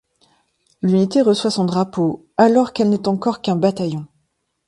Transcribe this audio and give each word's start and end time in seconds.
L'unité 0.81 1.21
reçoit 1.21 1.51
son 1.51 1.63
drapeau 1.63 2.25
alors 2.35 2.73
qu'elle 2.73 2.89
n'est 2.89 3.07
encore 3.07 3.39
qu'un 3.39 3.55
bataillon. 3.55 4.07